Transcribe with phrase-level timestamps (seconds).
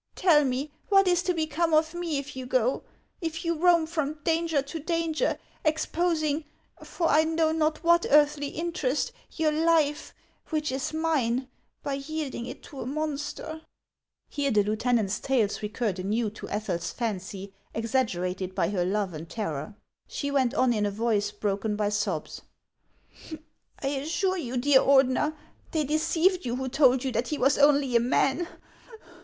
[0.15, 2.81] Tell me, what is to become of me if you go;
[3.21, 6.45] if you roam from danger to danger, exposing—
[6.83, 10.15] for I know not what earthly interest— your life,
[10.49, 11.49] which is mine,
[11.83, 13.61] by yielding it to a monster?"
[14.31, 19.75] Here the lieutenant's tales recurred anew to Ethel's fancy, exaggerated by her love and terror.
[20.07, 22.41] She went on in a voice broken by sobs:"
[23.83, 25.35] I assure you, dear Ordener,
[25.69, 28.47] they deceived you who told you that he was only a man.